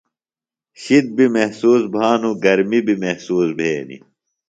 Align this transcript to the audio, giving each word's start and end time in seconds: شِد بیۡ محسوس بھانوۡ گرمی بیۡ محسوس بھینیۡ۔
شِد 0.81 1.05
بیۡ 1.15 1.31
محسوس 1.35 1.81
بھانوۡ 1.93 2.37
گرمی 2.43 2.79
بیۡ 2.85 2.99
محسوس 3.03 3.49
بھینیۡ۔ 3.57 4.01